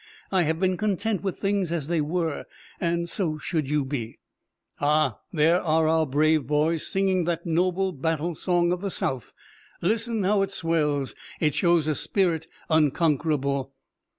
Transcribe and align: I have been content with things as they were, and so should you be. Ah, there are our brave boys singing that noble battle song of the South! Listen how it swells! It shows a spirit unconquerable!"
I 0.31 0.41
have 0.41 0.59
been 0.59 0.77
content 0.77 1.21
with 1.21 1.37
things 1.37 1.71
as 1.71 1.85
they 1.85 2.01
were, 2.01 2.45
and 2.79 3.07
so 3.07 3.37
should 3.37 3.69
you 3.69 3.85
be. 3.85 4.17
Ah, 4.79 5.19
there 5.31 5.61
are 5.61 5.87
our 5.87 6.07
brave 6.07 6.47
boys 6.47 6.87
singing 6.87 7.25
that 7.25 7.45
noble 7.45 7.91
battle 7.91 8.33
song 8.33 8.71
of 8.71 8.81
the 8.81 8.89
South! 8.89 9.31
Listen 9.79 10.23
how 10.23 10.41
it 10.41 10.49
swells! 10.49 11.13
It 11.39 11.53
shows 11.53 11.85
a 11.85 11.93
spirit 11.93 12.47
unconquerable!" 12.67 13.75